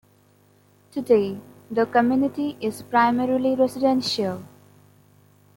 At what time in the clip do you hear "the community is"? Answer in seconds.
1.69-2.81